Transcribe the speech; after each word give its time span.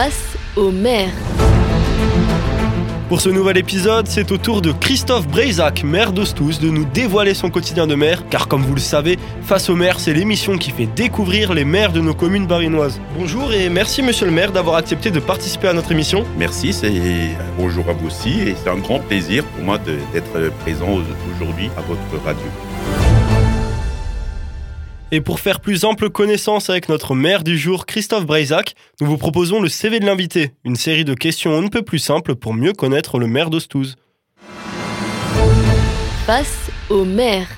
Face 0.00 0.36
au 0.54 0.70
maire. 0.70 1.10
Pour 3.08 3.20
ce 3.20 3.30
nouvel 3.30 3.58
épisode, 3.58 4.06
c'est 4.06 4.30
au 4.30 4.36
tour 4.36 4.62
de 4.62 4.70
Christophe 4.70 5.26
Breisac, 5.26 5.82
maire 5.82 6.12
d'Ostous, 6.12 6.60
de 6.60 6.68
nous 6.68 6.84
dévoiler 6.84 7.34
son 7.34 7.50
quotidien 7.50 7.88
de 7.88 7.96
maire, 7.96 8.22
car 8.28 8.46
comme 8.46 8.62
vous 8.62 8.76
le 8.76 8.80
savez, 8.80 9.18
Face 9.48 9.70
au 9.70 9.74
maire, 9.74 9.98
c'est 9.98 10.12
l'émission 10.12 10.58
qui 10.58 10.70
fait 10.70 10.86
découvrir 10.86 11.54
les 11.54 11.64
maires 11.64 11.92
de 11.92 12.00
nos 12.00 12.12
communes 12.12 12.46
barinoises. 12.46 13.00
Bonjour 13.18 13.52
et 13.52 13.70
merci 13.70 14.02
monsieur 14.02 14.26
le 14.26 14.32
maire 14.32 14.52
d'avoir 14.52 14.76
accepté 14.76 15.10
de 15.10 15.18
participer 15.18 15.66
à 15.66 15.72
notre 15.72 15.90
émission. 15.90 16.24
Merci, 16.36 16.74
c'est 16.74 16.92
bonjour 17.56 17.88
à 17.88 17.94
vous 17.94 18.06
aussi 18.06 18.40
et 18.42 18.54
c'est 18.54 18.68
un 18.68 18.76
grand 18.76 19.00
plaisir 19.00 19.42
pour 19.42 19.64
moi 19.64 19.78
d'être 19.78 20.52
présent 20.60 21.00
aujourd'hui 21.34 21.70
à 21.76 21.80
votre 21.80 22.24
radio. 22.24 22.44
Et 25.10 25.22
pour 25.22 25.40
faire 25.40 25.60
plus 25.60 25.86
ample 25.86 26.10
connaissance 26.10 26.68
avec 26.68 26.90
notre 26.90 27.14
maire 27.14 27.42
du 27.42 27.56
jour, 27.56 27.86
Christophe 27.86 28.26
Breisac, 28.26 28.74
nous 29.00 29.06
vous 29.06 29.16
proposons 29.16 29.58
le 29.58 29.70
CV 29.70 30.00
de 30.00 30.04
l'invité, 30.04 30.52
une 30.66 30.76
série 30.76 31.06
de 31.06 31.14
questions 31.14 31.52
on 31.52 31.62
ne 31.62 31.68
peut 31.68 31.80
plus 31.80 31.98
simples 31.98 32.34
pour 32.34 32.52
mieux 32.52 32.74
connaître 32.74 33.18
le 33.18 33.26
maire 33.26 33.48
d'Ostouze. 33.48 33.96
Face 36.26 36.70
au 36.90 37.06
maire. 37.06 37.48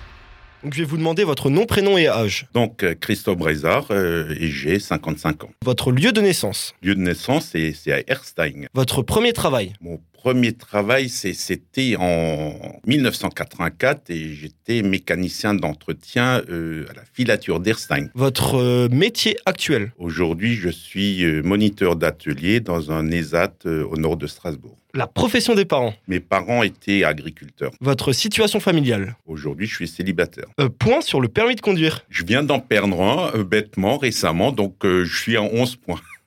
Donc, 0.62 0.74
je 0.74 0.78
vais 0.78 0.84
vous 0.84 0.98
demander 0.98 1.24
votre 1.24 1.50
nom, 1.50 1.66
prénom 1.66 1.98
et 1.98 2.06
âge. 2.06 2.46
Donc, 2.54 2.84
euh, 2.84 2.94
Christophe 2.94 3.38
Brézard, 3.38 3.86
euh, 3.90 4.32
et 4.38 4.48
j'ai 4.48 4.78
55 4.78 5.44
ans. 5.44 5.50
Votre 5.64 5.90
lieu 5.90 6.12
de 6.12 6.20
naissance. 6.20 6.74
Lieu 6.82 6.94
de 6.94 7.00
naissance, 7.00 7.46
c'est 7.52 7.92
à 7.92 8.00
Erstein. 8.06 8.66
Votre 8.74 9.02
premier 9.02 9.32
travail. 9.32 9.72
Mon 9.80 9.98
premier 10.22 10.52
travail, 10.52 11.08
c'était 11.08 11.96
en 11.98 12.52
1984 12.86 14.10
et 14.10 14.34
j'étais 14.34 14.82
mécanicien 14.82 15.54
d'entretien 15.54 16.42
euh, 16.50 16.84
à 16.90 16.92
la 16.94 17.02
filature 17.10 17.58
d'Erstein. 17.58 18.10
Votre 18.14 18.56
euh, 18.56 18.88
métier 18.90 19.38
actuel? 19.46 19.92
Aujourd'hui, 19.96 20.56
je 20.56 20.68
suis 20.68 21.24
euh, 21.24 21.42
moniteur 21.42 21.96
d'atelier 21.96 22.60
dans 22.60 22.92
un 22.92 23.10
ESAT 23.10 23.64
au 23.64 23.96
nord 23.96 24.18
de 24.18 24.26
Strasbourg. 24.26 24.76
La 24.92 25.06
profession 25.06 25.54
des 25.54 25.64
parents? 25.64 25.94
Mes 26.06 26.20
parents 26.20 26.62
étaient 26.64 27.04
agriculteurs. 27.04 27.70
Votre 27.80 28.12
situation 28.12 28.60
familiale? 28.60 29.16
Aujourd'hui, 29.26 29.66
je 29.66 29.74
suis 29.74 29.88
célibataire. 29.88 30.46
point 30.78 31.00
sur 31.00 31.20
le 31.20 31.28
permis 31.28 31.54
de 31.54 31.60
conduire. 31.62 32.02
Je 32.10 32.24
viens 32.24 32.42
d'en 32.42 32.60
perdre 32.60 33.00
un 33.00 33.42
bêtement 33.42 33.96
récemment, 33.96 34.52
donc 34.52 34.74
je 34.82 35.16
suis 35.16 35.36
à 35.36 35.42
11 35.42 35.76
points. 35.76 36.00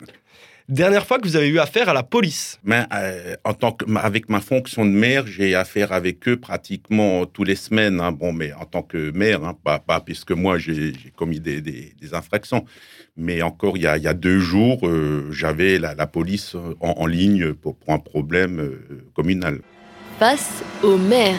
Dernière 0.74 1.06
fois 1.06 1.20
que 1.20 1.28
vous 1.28 1.36
avez 1.36 1.50
eu 1.50 1.60
affaire 1.60 1.88
à 1.88 1.94
la 1.94 2.02
police 2.02 2.60
Mais, 2.64 2.84
euh, 2.96 3.36
en 3.44 3.54
tant 3.54 3.74
que, 3.74 3.86
Avec 3.96 4.28
ma 4.28 4.42
fonction 4.42 4.86
de 4.86 4.90
maire, 4.90 5.28
j'ai 5.28 5.54
affaire 5.54 5.92
avec 5.92 6.28
eux 6.28 6.38
pratiquement 6.38 7.28
tous 7.28 7.44
les 7.44 7.56
semaines. 7.56 8.02
Hein. 8.02 8.12
Bon, 8.12 8.34
mais 8.34 8.54
en 8.54 8.66
tant 8.66 8.82
que 8.82 9.12
maire, 9.12 9.44
hein, 9.44 9.56
pas, 9.64 9.78
pas, 9.78 10.00
puisque 10.00 10.32
moi 10.32 10.58
j'ai 10.58 10.94
commis 11.16 11.40
des, 11.40 11.62
des, 11.62 12.14
infractions. 12.14 12.66
Mais 13.16 13.44
encore 13.44 13.78
il 13.78 13.84
y 13.84 13.88
a, 13.88 13.98
il 13.98 14.04
y 14.04 14.08
a 14.08 14.16
deux 14.16 14.40
jours, 14.40 14.88
euh, 14.88 15.28
j'avais 15.30 15.78
la, 15.78 15.94
la, 15.94 16.08
police 16.08 16.56
en, 16.80 17.06
ligne 17.06 17.54
pour, 17.54 17.76
pour, 17.76 17.94
un 17.94 18.00
problème 18.00 18.60
euh, 18.60 19.06
communal. 19.14 19.60
Face 20.18 20.64
au 20.82 20.98
maire. 20.98 21.38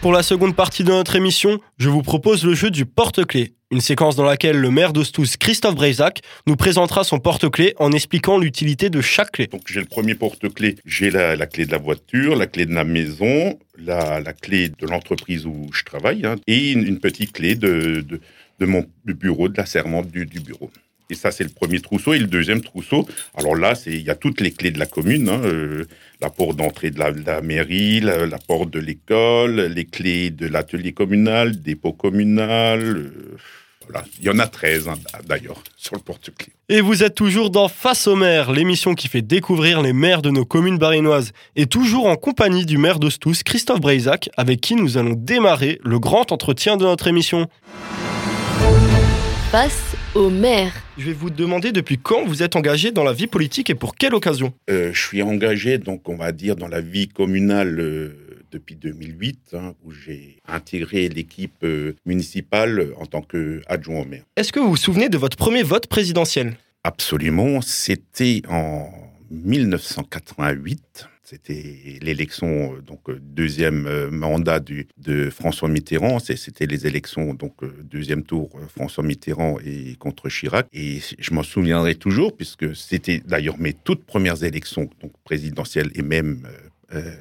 Pour 0.00 0.12
la 0.12 0.22
seconde 0.22 0.54
partie 0.54 0.84
de 0.84 0.90
notre 0.90 1.16
émission, 1.16 1.58
je 1.76 1.88
vous 1.88 2.02
propose 2.02 2.44
le 2.44 2.54
jeu 2.54 2.70
du 2.70 2.86
porte-clés, 2.86 3.54
une 3.70 3.80
séquence 3.80 4.16
dans 4.16 4.24
laquelle 4.24 4.56
le 4.56 4.70
maire 4.70 4.92
d'Ostous, 4.92 5.36
Christophe 5.38 5.76
Breisac, 5.76 6.22
nous 6.46 6.56
présentera 6.56 7.04
son 7.04 7.20
porte-clés 7.20 7.74
en 7.78 7.92
expliquant 7.92 8.36
l'utilité 8.36 8.90
de 8.90 9.00
chaque 9.00 9.32
clé. 9.32 9.46
Donc 9.46 9.62
j'ai 9.66 9.80
le 9.80 9.86
premier 9.86 10.14
porte-clés, 10.14 10.76
j'ai 10.84 11.10
la, 11.10 11.46
clé 11.46 11.66
de 11.66 11.72
la 11.72 11.78
voiture, 11.78 12.34
la 12.34 12.46
clé 12.46 12.66
de 12.66 12.74
la 12.74 12.84
maison, 12.84 13.58
la, 13.78 14.20
clé 14.32 14.70
de 14.70 14.86
l'entreprise 14.86 15.46
où 15.46 15.68
je 15.72 15.84
travaille, 15.84 16.26
hein, 16.26 16.36
et 16.48 16.72
une, 16.72 16.98
petite 16.98 17.32
clé 17.32 17.54
de, 17.54 18.04
mon 18.60 18.84
bureau, 19.04 19.48
de 19.48 19.56
la 19.56 19.66
sermente 19.66 20.10
du 20.10 20.26
bureau. 20.26 20.70
Et 21.10 21.14
ça, 21.14 21.30
c'est 21.30 21.44
le 21.44 21.50
premier 21.50 21.80
trousseau. 21.80 22.14
Et 22.14 22.18
le 22.18 22.26
deuxième 22.26 22.60
trousseau, 22.60 23.06
alors 23.34 23.56
là, 23.56 23.74
il 23.86 24.02
y 24.02 24.10
a 24.10 24.14
toutes 24.14 24.40
les 24.40 24.52
clés 24.52 24.70
de 24.70 24.78
la 24.78 24.86
commune. 24.86 25.28
Hein, 25.28 25.40
euh, 25.44 25.84
la 26.20 26.30
porte 26.30 26.56
d'entrée 26.56 26.90
de 26.90 26.98
la, 26.98 27.40
mairie, 27.40 28.00
la, 28.00 28.38
porte 28.46 28.70
de 28.70 28.78
l'école, 28.78 29.60
les 29.62 29.86
clés 29.86 30.30
de 30.30 30.46
l'atelier 30.46 30.92
communal, 30.92 31.60
dépôt 31.60 31.92
communal. 31.92 32.80
Euh, 32.80 33.36
voilà. 33.88 34.06
Il 34.20 34.26
y 34.26 34.30
en 34.30 34.38
a 34.38 34.46
13 34.46 34.88
hein, 34.88 34.94
d'ailleurs 35.26 35.62
sur 35.76 35.94
le 35.96 36.00
porte-clés. 36.00 36.52
Et 36.68 36.80
vous 36.80 37.02
êtes 37.02 37.14
toujours 37.14 37.50
dans 37.50 37.68
Face 37.68 38.06
au 38.06 38.14
maire, 38.14 38.52
l'émission 38.52 38.94
qui 38.94 39.08
fait 39.08 39.22
découvrir 39.22 39.82
les 39.82 39.92
maires 39.92 40.22
de 40.22 40.30
nos 40.30 40.44
communes 40.44 40.78
barinoises. 40.78 41.32
Et 41.56 41.66
toujours 41.66 42.06
en 42.06 42.16
compagnie 42.16 42.66
du 42.66 42.78
maire 42.78 42.98
d'Ostous, 42.98 43.42
Christophe 43.44 43.80
Breisac, 43.80 44.30
avec 44.36 44.60
qui 44.60 44.76
nous 44.76 44.98
allons 44.98 45.14
démarrer 45.16 45.80
le 45.82 45.98
grand 45.98 46.30
entretien 46.30 46.76
de 46.76 46.84
notre 46.84 47.08
émission. 47.08 47.48
Face 49.50 49.89
au 50.14 50.30
maire. 50.30 50.72
Je 50.98 51.06
vais 51.06 51.12
vous 51.12 51.30
demander 51.30 51.72
depuis 51.72 51.98
quand 51.98 52.24
vous 52.24 52.42
êtes 52.42 52.56
engagé 52.56 52.90
dans 52.90 53.04
la 53.04 53.12
vie 53.12 53.26
politique 53.26 53.70
et 53.70 53.74
pour 53.74 53.94
quelle 53.94 54.14
occasion? 54.14 54.52
Euh, 54.68 54.92
Je 54.92 55.00
suis 55.00 55.22
engagé, 55.22 55.78
donc 55.78 56.08
on 56.08 56.16
va 56.16 56.32
dire, 56.32 56.56
dans 56.56 56.68
la 56.68 56.80
vie 56.80 57.08
communale 57.08 57.78
euh, 57.78 58.16
depuis 58.50 58.74
2008, 58.74 59.38
hein, 59.54 59.74
où 59.84 59.92
j'ai 59.92 60.38
intégré 60.46 61.08
l'équipe 61.08 61.62
euh, 61.62 61.94
municipale 62.06 62.88
en 62.98 63.06
tant 63.06 63.22
qu'adjoint 63.22 64.00
au 64.00 64.04
maire. 64.04 64.24
Est-ce 64.36 64.52
que 64.52 64.60
vous 64.60 64.70
vous 64.70 64.76
souvenez 64.76 65.08
de 65.08 65.18
votre 65.18 65.36
premier 65.36 65.62
vote 65.62 65.86
présidentiel? 65.86 66.56
Absolument, 66.82 67.60
c'était 67.60 68.42
en 68.48 68.90
1988. 69.30 71.06
C'était 71.30 72.00
l'élection, 72.02 72.74
euh, 72.74 72.80
donc 72.80 73.08
euh, 73.08 73.20
deuxième 73.22 73.86
euh, 73.86 74.10
mandat 74.10 74.58
de 74.58 75.30
François 75.30 75.68
Mitterrand. 75.68 76.18
C'était 76.18 76.66
les 76.66 76.88
élections, 76.88 77.34
donc 77.34 77.54
deuxième 77.84 78.24
tour, 78.24 78.50
François 78.68 79.04
Mitterrand 79.04 79.56
et 79.64 79.94
contre 79.94 80.28
Chirac. 80.28 80.66
Et 80.72 80.98
je 81.20 81.32
m'en 81.32 81.44
souviendrai 81.44 81.94
toujours, 81.94 82.36
puisque 82.36 82.74
c'était 82.74 83.22
d'ailleurs 83.24 83.58
mes 83.60 83.74
toutes 83.74 84.02
premières 84.02 84.42
élections, 84.42 84.90
donc 85.00 85.12
présidentielles 85.22 85.92
et 85.94 86.02
même 86.02 86.48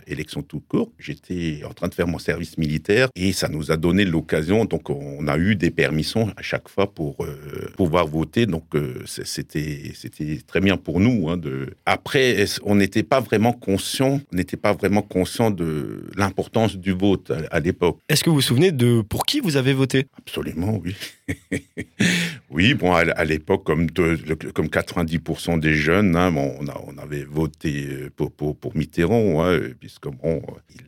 élection 0.07 0.41
tout 0.41 0.59
court. 0.59 0.91
J'étais 0.99 1.61
en 1.65 1.73
train 1.73 1.87
de 1.87 1.93
faire 1.93 2.07
mon 2.07 2.19
service 2.19 2.57
militaire 2.57 3.09
et 3.15 3.31
ça 3.33 3.47
nous 3.47 3.71
a 3.71 3.77
donné 3.77 4.05
l'occasion. 4.05 4.65
Donc, 4.65 4.89
on 4.89 5.27
a 5.27 5.37
eu 5.37 5.55
des 5.55 5.71
permissions 5.71 6.31
à 6.35 6.41
chaque 6.41 6.69
fois 6.69 6.91
pour 6.93 7.23
euh, 7.23 7.71
pouvoir 7.77 8.07
voter. 8.07 8.45
Donc, 8.45 8.75
euh, 8.75 9.03
c'était 9.05 9.91
c'était 9.93 10.39
très 10.45 10.59
bien 10.59 10.77
pour 10.77 10.99
nous. 10.99 11.29
Hein, 11.29 11.37
de... 11.37 11.73
Après, 11.85 12.45
on 12.63 12.75
n'était 12.75 13.03
pas 13.03 13.19
vraiment 13.19 13.53
conscient, 13.53 14.21
on 14.31 14.35
n'était 14.35 14.57
pas 14.57 14.73
vraiment 14.73 15.01
conscient 15.01 15.51
de 15.51 16.09
l'importance 16.15 16.75
du 16.75 16.91
vote 16.91 17.31
à, 17.51 17.59
l'époque. 17.59 17.97
Est-ce 18.09 18.23
que 18.23 18.29
vous 18.29 18.37
vous 18.37 18.41
souvenez 18.41 18.71
de 18.71 19.01
pour 19.01 19.25
qui 19.25 19.39
vous 19.39 19.57
avez 19.57 19.73
voté? 19.73 20.07
Absolument, 20.17 20.79
oui. 20.83 20.95
oui, 22.51 22.73
bon, 22.73 22.93
à, 22.93 23.25
l'époque, 23.25 23.63
comme, 23.63 23.91
comme 23.91 24.67
90% 24.67 25.59
des 25.59 25.75
jeunes, 25.75 26.15
hein, 26.15 26.33
on, 26.35 26.67
a, 26.67 26.81
on 26.87 26.97
avait 26.97 27.23
voté 27.23 28.09
pour, 28.15 28.31
pour, 28.31 28.57
pour 28.57 28.75
Mitterrand. 28.75 29.45
Hein, 29.45 29.59
puisque 29.79 30.07
bon, 30.07 30.41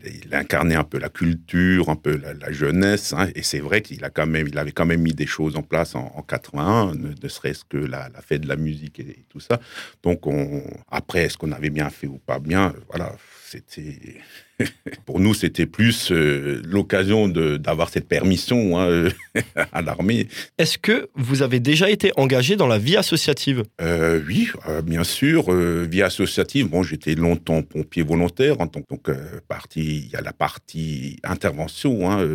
il, 0.03 0.33
incarnait 0.33 0.75
un 0.75 0.83
peu 0.83 0.97
la 0.97 1.09
culture, 1.09 1.89
un 1.89 1.95
peu 1.95 2.17
la, 2.17 2.51
jeunesse, 2.51 3.13
hein, 3.13 3.29
et 3.35 3.43
c'est 3.43 3.59
vrai 3.59 3.81
qu'il 3.81 4.03
a 4.03 4.09
quand 4.09 4.25
même, 4.25 4.47
il 4.47 4.57
avait 4.57 4.71
quand 4.71 4.87
même 4.87 5.01
mis 5.01 5.13
des 5.13 5.27
choses 5.27 5.55
en 5.55 5.61
place 5.61 5.93
en, 5.93 6.25
81, 6.27 6.95
ne, 6.95 7.27
serait-ce 7.27 7.63
que 7.63 7.77
la, 7.77 8.09
fête 8.21 8.41
de 8.41 8.47
la 8.47 8.55
musique 8.55 8.99
et, 8.99 9.25
tout 9.29 9.39
ça. 9.39 9.59
Donc, 10.01 10.25
on, 10.25 10.63
après, 10.89 11.25
est-ce 11.25 11.37
qu'on 11.37 11.51
avait 11.51 11.69
bien 11.69 11.89
fait 11.91 12.07
ou 12.07 12.17
pas 12.17 12.39
bien, 12.39 12.73
voilà, 12.89 13.15
c'était 13.45 14.17
pour 15.05 15.19
nous, 15.19 15.33
c'était 15.33 15.65
plus 15.65 16.11
euh, 16.11 16.61
l'occasion 16.65 17.27
d'avoir 17.27 17.89
cette 17.89 18.07
permission 18.07 18.79
hein, 18.79 19.07
à 19.71 19.81
l'armée. 19.81 20.27
Est-ce 20.57 20.77
que 20.77 21.09
vous 21.15 21.41
avez 21.41 21.59
déjà 21.59 21.89
été 21.89 22.11
engagé 22.17 22.55
dans 22.55 22.67
la 22.67 22.77
vie 22.77 22.97
associative? 22.97 23.63
Euh, 23.81 24.21
Oui, 24.27 24.49
euh, 24.67 24.81
bien 24.81 25.03
sûr. 25.03 25.51
vie 25.51 26.01
associative, 26.01 26.67
bon, 26.67 26.83
j'étais 26.83 27.15
longtemps 27.15 27.61
pompier 27.61 28.03
volontaire 28.03 28.61
en 28.61 28.67
tant 28.67 28.81
que 28.81 29.11
partie. 29.47 30.05
Il 30.05 30.09
y 30.11 30.15
a 30.15 30.21
la 30.21 30.33
partie 30.33 31.17
intervention, 31.23 32.11
hein, 32.11 32.27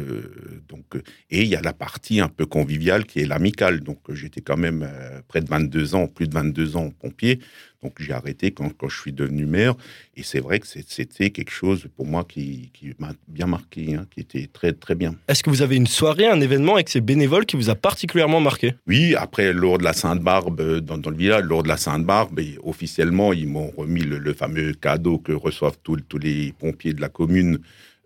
donc, 0.69 0.84
et 1.31 1.42
il 1.42 1.48
y 1.48 1.56
a 1.56 1.62
la 1.62 1.72
partie 1.72 2.20
un 2.20 2.28
peu 2.28 2.47
conviviale 2.47 3.06
qui 3.06 3.20
est 3.20 3.26
l'amicale. 3.26 3.81
Donc, 3.81 3.98
j'étais 4.12 4.41
quand 4.41 4.56
même 4.56 4.88
près 5.28 5.41
de 5.41 5.48
22 5.48 5.94
ans, 5.94 6.06
plus 6.06 6.28
de 6.28 6.34
22 6.34 6.77
ans 6.77 6.91
pompier. 6.91 7.41
Donc 7.83 8.01
j'ai 8.01 8.12
arrêté 8.12 8.51
quand, 8.51 8.71
quand, 8.77 8.89
je 8.89 9.01
suis 9.01 9.12
devenu 9.12 9.47
maire. 9.47 9.74
Et 10.16 10.22
c'est 10.22 10.41
vrai 10.41 10.59
que 10.59 10.66
c'était 10.66 11.30
quelque 11.30 11.53
chose 11.53 11.86
pour 11.95 12.06
moi 12.06 12.16
qui, 12.24 12.71
qui 12.72 12.92
m'a 12.98 13.13
bien 13.28 13.47
marqué, 13.47 13.95
hein, 13.95 14.07
qui 14.10 14.21
était 14.21 14.48
très 14.53 14.72
très 14.72 14.95
bien. 14.95 15.15
Est-ce 15.28 15.42
que 15.42 15.51
vous 15.51 15.63
avez 15.63 15.77
une 15.77 15.86
soirée, 15.86 16.27
un 16.27 16.41
événement 16.41 16.74
avec 16.74 16.89
ces 16.89 17.01
bénévoles 17.01 17.47
qui 17.47 17.57
vous 17.57 17.71
a 17.71 17.74
particulièrement 17.74 18.41
marqué? 18.41 18.74
Oui, 18.86 19.15
après 19.15 19.53
lors 19.53 19.78
de 19.78 19.84
la 19.84 19.92
Sainte-Barbe 19.92 20.60
euh, 20.60 20.80
dans, 20.80 20.98
dans, 20.98 21.10
le 21.10 21.16
village, 21.16 21.45
lors 21.45 21.63
de 21.63 21.68
la 21.68 21.77
Sainte-Barbe, 21.77 22.41
officiellement 22.63 23.33
ils 23.33 23.48
m'ont 23.48 23.72
remis 23.77 24.03
le, 24.03 24.34
fameux 24.34 24.72
cadeau 24.72 25.18
que 25.18 25.33
reçoivent 25.33 25.78
tous, 25.83 26.01
tous 26.09 26.18
les 26.18 26.53
pompiers 26.53 26.92
de 26.92 27.01
la 27.01 27.09
commune. 27.09 27.59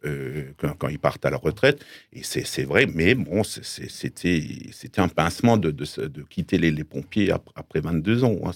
Euh, 0.07 0.45
quand, 0.57 0.89
ils 0.89 0.99
partent 0.99 1.27
à 1.27 1.31
la 1.31 1.37
retraite. 1.37 1.85
Et 2.15 2.23
c'est 2.23 2.63
vrai, 2.63 2.87
mais 2.87 3.15
bon, 3.15 3.43
c'était 3.45 4.41
un 4.97 5.09
pincement 5.09 5.59
de, 5.59 5.71
de, 5.71 6.07
de 6.07 6.23
quitter 6.23 6.57
les, 6.57 6.71
les 6.71 6.85
pompiers 6.85 7.31
après, 7.31 7.81
22 7.81 8.25
ans. 8.25 8.35
Hein, 8.47 8.51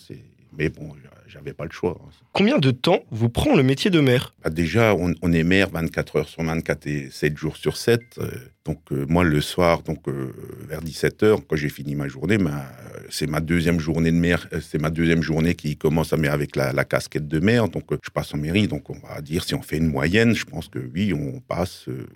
mais 0.57 0.71
bon, 0.71 0.95
j'avais 1.27 1.53
pas 1.53 1.65
le 1.65 1.71
choix. 1.71 1.99
hein. 2.03 2.09
Combien 2.33 2.59
de 2.59 2.71
temps 2.71 3.01
vous 3.11 3.29
prend 3.29 3.55
le 3.57 3.63
métier 3.63 3.91
de 3.91 4.01
maire? 4.01 4.35
Bah, 4.43 4.51
déjà, 4.51 4.95
on, 4.95 5.15
on 5.23 5.33
est 5.33 5.43
maire 5.45 5.71
24 5.71 6.17
heures 6.17 6.29
sur 6.29 6.43
24 6.43 6.87
et 6.87 7.09
7 7.11 7.37
jours 7.37 7.57
sur 7.57 7.77
7. 7.77 8.01
euh, 8.19 8.31
donc, 8.65 8.81
euh, 8.93 9.05
moi, 9.09 9.25
le 9.25 9.41
soir, 9.41 9.83
donc 9.83 10.09
euh, 10.09 10.33
vers 10.69 10.81
17 10.81 11.23
heures, 11.23 11.41
quand 11.47 11.57
j'ai 11.57 11.69
fini 11.69 11.95
ma 11.95 12.09
journée, 12.09 12.39
ma- 12.39 12.71
c'est 13.11 13.27
ma 13.27 13.41
deuxième 13.41 13.79
journée 13.81 14.11
de 14.11 14.17
maire. 14.17 14.49
C'est 14.63 14.81
ma 14.81 14.91
deuxième 14.91 15.23
journée 15.23 15.55
qui 15.55 15.77
commence 15.77 16.13
à, 16.13 16.17
avec 16.33 16.57
la, 16.57 16.73
la 16.73 16.85
casquette 16.85 17.29
de 17.29 17.41
maire. 17.41 17.69
Donc, 17.69 17.85
je 18.03 18.11
passe 18.11 18.33
en 18.35 18.39
mairie. 18.39 18.67
Donc, 18.69 18.89
on 18.91 18.99
va 19.07 19.21
dire, 19.21 19.45
si 19.45 19.55
on 19.55 19.63
fait 19.63 19.77
une 19.77 19.89
moyenne, 19.89 20.35
je 20.35 20.45
pense 20.47 20.69
que 20.69 20.79
oui, 20.95 21.13
on 21.13 21.41
passe 21.41 21.89
euh, 21.89 22.07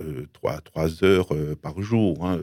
euh, 0.00 0.26
trois, 0.32 0.60
trois 0.60 1.04
heures 1.04 1.28
par 1.62 1.80
jour, 1.80 2.26
hein, 2.26 2.40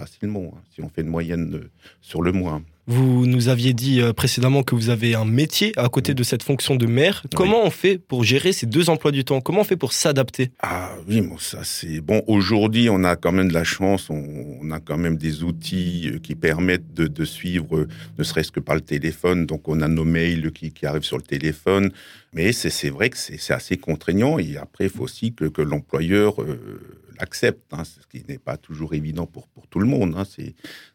facilement, 0.00 0.54
hein, 0.54 0.60
si 0.74 0.82
on 0.82 0.88
fait 0.88 1.02
une 1.02 1.08
moyenne 1.08 1.60
sur 2.00 2.22
le 2.22 2.32
mois. 2.32 2.60
Vous 2.86 3.24
nous 3.26 3.48
aviez 3.48 3.72
dit 3.72 4.00
euh, 4.00 4.12
précédemment 4.12 4.64
que 4.64 4.74
vous 4.74 4.90
avez 4.90 5.14
un 5.14 5.24
métier 5.24 5.72
à 5.76 5.88
côté 5.88 6.12
de 6.12 6.24
cette 6.24 6.42
fonction 6.42 6.74
de 6.74 6.86
maire. 6.86 7.22
Comment 7.36 7.64
on 7.64 7.70
fait 7.70 7.98
pour 7.98 8.24
gérer 8.24 8.52
ces 8.52 8.66
deux 8.66 8.90
emplois 8.90 9.12
du 9.12 9.24
temps? 9.24 9.40
Comment 9.40 9.60
on 9.60 9.64
fait 9.64 9.76
pour 9.76 9.92
s'adapter? 9.92 10.50
Ah 10.60 10.90
oui, 11.06 11.20
bon, 11.20 11.38
ça 11.38 11.60
c'est 11.62 12.00
bon. 12.00 12.22
Aujourd'hui, 12.26 12.88
on 12.90 13.04
a 13.04 13.14
quand 13.14 13.30
même 13.30 13.48
de 13.48 13.54
la 13.54 13.62
chance. 13.62 14.10
On, 14.10 14.70
a 14.72 14.80
quand 14.80 14.98
même 14.98 15.16
des 15.16 15.44
outils 15.44 16.10
euh, 16.12 16.18
qui 16.18 16.34
permettent 16.34 16.92
de, 16.92 17.06
de 17.06 17.24
suivre, 17.24 17.76
euh, 17.76 17.88
ne 18.18 18.24
serait-ce 18.24 18.50
que 18.50 18.60
par 18.60 18.74
le 18.74 18.80
téléphone. 18.80 19.46
Donc, 19.46 19.68
on 19.68 19.80
a 19.82 19.88
nos 19.88 20.04
mails 20.04 20.50
qui, 20.50 20.72
qui 20.72 20.84
arrivent 20.86 21.04
sur 21.04 21.16
le 21.16 21.22
téléphone. 21.22 21.92
Mais 22.32 22.52
c'est 22.52 22.90
vrai 22.90 23.10
que 23.10 23.18
c'est 23.18 23.38
c'est 23.38 23.52
assez 23.52 23.76
contraignant. 23.76 24.38
Et 24.38 24.56
après, 24.56 24.84
il 24.84 24.90
faut 24.90 25.04
aussi 25.04 25.32
que, 25.32 25.44
que 25.44 25.62
l'employeur 25.62 26.42
euh, 26.42 26.80
l'accepte, 27.20 27.72
hein, 27.72 27.84
ce 27.84 28.00
qui 28.08 28.24
n'est 28.28 28.38
pas 28.38 28.56
toujours 28.56 28.94
évident 28.94 29.26
pour, 29.26 29.46
pour 29.48 29.66
tout 29.68 29.78
le 29.78 29.86
monde. 29.86 30.14
hein. 30.16 30.24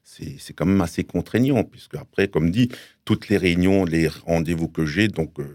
C'est 0.03 0.53
quand 0.53 0.65
même 0.65 0.81
assez 0.81 1.03
contraignant, 1.03 1.63
puisque 1.63 1.95
après, 1.95 2.27
comme 2.27 2.51
dit, 2.51 2.69
toutes 3.05 3.29
les 3.29 3.37
réunions, 3.37 3.85
les 3.85 4.07
rendez-vous 4.07 4.67
que 4.67 4.85
j'ai, 4.85 5.07
donc 5.07 5.39
euh, 5.39 5.45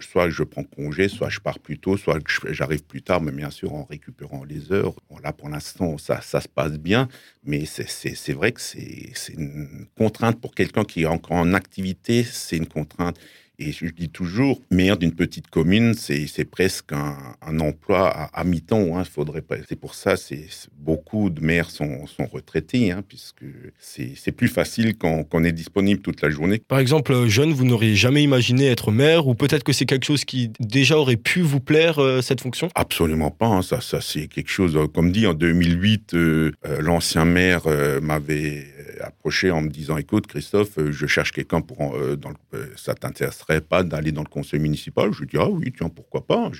soit 0.00 0.28
je 0.30 0.42
prends 0.42 0.64
congé, 0.64 1.08
soit 1.08 1.28
je 1.28 1.40
pars 1.40 1.58
plus 1.58 1.78
tôt, 1.78 1.96
soit 1.96 2.18
j'arrive 2.50 2.82
plus 2.84 3.02
tard, 3.02 3.20
mais 3.20 3.32
bien 3.32 3.50
sûr 3.50 3.74
en 3.74 3.84
récupérant 3.84 4.44
les 4.44 4.72
heures. 4.72 4.94
Là, 5.22 5.32
pour 5.32 5.48
l'instant, 5.48 5.98
ça, 5.98 6.20
ça 6.20 6.40
se 6.40 6.48
passe 6.48 6.78
bien, 6.78 7.08
mais 7.44 7.64
c'est- 7.66 8.32
vrai 8.32 8.52
que 8.52 8.60
c'est 8.60 9.12
une 9.34 9.86
contrainte 9.96 10.40
pour 10.40 10.54
quelqu'un 10.54 10.84
qui 10.84 11.02
est 11.02 11.06
encore 11.06 11.36
en 11.36 11.54
activité, 11.54 12.24
c'est 12.24 12.56
une 12.56 12.66
contrainte. 12.66 13.18
Et 13.62 13.72
je 13.72 13.84
dis 13.86 14.08
toujours, 14.08 14.62
maire 14.70 14.96
d'une 14.96 15.12
petite 15.12 15.48
commune, 15.48 15.92
c'est 15.94 16.44
presque 16.50 16.92
un, 16.92 17.14
un 17.42 17.60
emploi 17.60 18.08
à, 18.08 18.40
à 18.40 18.44
mi-temps. 18.44 18.96
Hein, 18.98 19.04
faudrait 19.04 19.42
pas. 19.42 19.56
C'est 19.68 19.78
pour 19.78 19.94
ça, 19.94 20.16
c'est 20.16 20.46
beaucoup 20.78 21.28
de 21.28 21.42
maires 21.44 21.70
sont, 21.70 22.06
sont 22.06 22.24
retraités, 22.24 22.90
hein, 22.90 23.02
puisque 23.06 23.44
c'est 23.78 24.32
plus 24.32 24.48
facile 24.48 24.96
quand, 24.96 25.24
quand 25.24 25.40
on 25.40 25.44
est 25.44 25.52
disponible 25.52 26.00
toute 26.00 26.22
la 26.22 26.30
journée. 26.30 26.62
Par 26.68 26.78
exemple, 26.78 27.12
euh, 27.12 27.28
jeune, 27.28 27.52
vous 27.52 27.64
n'auriez 27.66 27.94
jamais 27.96 28.22
imaginé 28.22 28.66
être 28.66 28.90
maire 28.92 29.26
ou 29.26 29.34
peut-être 29.34 29.62
que 29.62 29.72
c'est 29.74 29.84
quelque 29.86 30.04
chose 30.06 30.24
qui 30.24 30.50
déjà 30.58 30.96
aurait 30.96 31.16
pu 31.16 31.42
vous 31.42 31.60
plaire, 31.60 31.98
euh, 31.98 32.22
cette 32.22 32.40
fonction? 32.40 32.70
Absolument 32.74 33.30
pas. 33.30 33.46
hein, 33.46 33.62
Ça, 33.62 33.80
ça 33.82 34.00
c'est 34.00 34.26
quelque 34.28 34.50
chose. 34.50 34.74
euh, 34.76 34.86
Comme 34.86 35.12
dit 35.12 35.26
en 35.26 35.34
2008, 35.34 36.14
euh, 36.14 36.52
euh, 36.66 36.80
l'ancien 36.80 37.24
maire 37.26 37.64
m'avait 38.02 38.64
approché 39.02 39.50
en 39.50 39.60
me 39.62 39.68
disant 39.68 39.96
"Écoute, 39.96 40.26
Christophe, 40.26 40.78
je 40.90 41.06
cherche 41.06 41.32
quelqu'un 41.32 41.60
pour. 41.60 41.78
dans 42.16 42.30
le- 42.52 42.72
ça 42.76 42.94
t'intéresserait 42.94 43.49
pas 43.58 43.82
d'aller 43.82 44.12
dans 44.12 44.22
le 44.22 44.28
conseil 44.28 44.60
municipal 44.60 45.12
Je 45.12 45.20
lui 45.20 45.26
dis 45.26 45.36
ah 45.36 45.48
oui, 45.48 45.72
tiens, 45.76 45.88
pourquoi 45.88 46.24
pas 46.26 46.50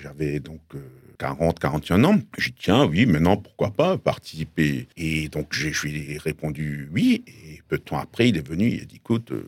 J'avais 0.00 0.38
donc. 0.38 0.60
euh, 0.76 0.78
40, 1.18 1.58
41 1.58 2.04
ans. 2.04 2.20
J'ai 2.36 2.50
dit, 2.50 2.56
tiens, 2.58 2.84
oui, 2.84 3.06
maintenant, 3.06 3.38
pourquoi 3.38 3.70
pas 3.70 3.96
participer 3.96 4.86
Et 4.98 5.28
donc, 5.28 5.46
je 5.52 5.68
lui 5.86 6.12
ai 6.12 6.18
répondu 6.18 6.90
oui. 6.92 7.24
Et 7.26 7.60
peu 7.68 7.78
de 7.78 7.82
temps 7.82 7.98
après, 7.98 8.28
il 8.28 8.36
est 8.36 8.46
venu, 8.46 8.68
il 8.68 8.82
a 8.82 8.84
dit, 8.84 8.96
écoute, 8.96 9.32
euh, 9.32 9.42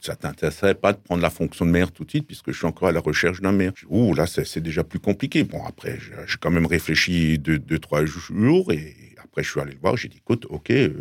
ça 0.00 0.16
t'intéresserait 0.16 0.74
pas 0.74 0.92
de 0.92 0.98
prendre 0.98 1.20
la 1.22 1.28
fonction 1.30 1.66
de 1.66 1.70
maire 1.70 1.90
tout 1.92 2.04
de 2.04 2.10
suite, 2.10 2.26
puisque 2.26 2.52
je 2.52 2.56
suis 2.56 2.66
encore 2.66 2.88
à 2.88 2.92
la 2.92 3.00
recherche 3.00 3.40
d'un 3.40 3.52
maire. 3.52 3.72
Dit, 3.72 3.84
Ouh, 3.90 4.14
là, 4.14 4.26
c'est 4.26 4.60
déjà 4.60 4.82
plus 4.84 4.98
compliqué. 4.98 5.44
Bon, 5.44 5.62
après, 5.66 5.98
j'ai 6.00 6.36
quand 6.40 6.50
même 6.50 6.66
réfléchi 6.66 7.38
deux, 7.38 7.58
deux, 7.58 7.78
trois 7.78 8.04
jours, 8.06 8.72
et 8.72 8.94
après, 9.22 9.42
je 9.42 9.50
suis 9.50 9.60
allé 9.60 9.72
le 9.72 9.78
voir, 9.78 9.96
j'ai 9.98 10.08
dit, 10.08 10.16
écoute, 10.18 10.46
ok. 10.48 10.70
euh, 10.70 10.94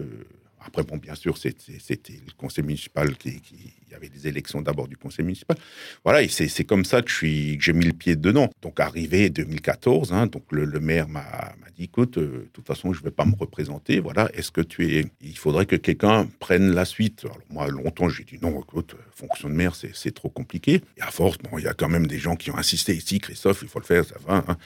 après, 0.65 0.83
bon, 0.83 0.97
bien 0.97 1.15
sûr, 1.15 1.37
c'était 1.37 2.13
le 2.25 2.31
conseil 2.37 2.63
municipal 2.63 3.15
qui, 3.17 3.41
Il 3.87 3.91
y 3.91 3.95
avait 3.95 4.09
des 4.09 4.27
élections 4.27 4.61
d'abord 4.61 4.87
du 4.87 4.97
conseil 4.97 5.23
municipal. 5.23 5.57
Voilà, 6.03 6.23
et 6.23 6.27
c'est 6.27 6.63
comme 6.63 6.85
ça 6.85 7.01
que 7.01 7.09
j'ai 7.11 7.73
mis 7.73 7.85
le 7.85 7.93
pied 7.93 8.15
dedans. 8.15 8.49
Donc, 8.61 8.79
arrivé 8.79 9.29
2014, 9.29 10.11
hein, 10.13 10.27
donc 10.27 10.43
le, 10.51 10.65
maire 10.79 11.07
m'a 11.07 11.53
dit, 11.77 11.83
écoute, 11.83 12.17
euh, 12.17 12.21
de 12.21 12.49
toute 12.53 12.65
façon, 12.65 12.93
je 12.93 12.99
ne 12.99 13.05
vais 13.05 13.11
pas 13.11 13.25
me 13.25 13.35
représenter. 13.35 13.99
Voilà, 13.99 14.29
est-ce 14.33 14.51
que 14.51 14.61
tu 14.61 14.95
es... 14.95 15.05
Il 15.21 15.37
faudrait 15.37 15.65
que 15.65 15.75
quelqu'un 15.75 16.27
prenne 16.39 16.71
la 16.71 16.85
suite? 16.85 17.21
Alors, 17.25 17.37
moi, 17.49 17.67
longtemps, 17.67 18.09
j'ai 18.09 18.23
dit, 18.23 18.39
non, 18.41 18.59
écoute, 18.59 18.95
euh, 18.95 19.03
fonction 19.13 19.49
de 19.49 19.53
maire, 19.53 19.75
c'est 19.75 20.13
trop 20.13 20.29
compliqué. 20.29 20.81
Et 20.97 21.01
à 21.01 21.11
force, 21.11 21.37
bon, 21.37 21.57
il 21.57 21.65
y 21.65 21.67
a 21.67 21.73
quand 21.73 21.89
même 21.89 22.07
des 22.07 22.19
gens 22.19 22.35
qui 22.35 22.49
ont 22.51 22.57
insisté 22.57 22.95
ici, 22.95 23.19
Christophe, 23.19 23.59
il 23.61 23.67
faut 23.67 23.79
le 23.79 23.85
faire, 23.85 24.05
ça 24.05 24.15
va. 24.25 24.43
hein. 24.47 24.57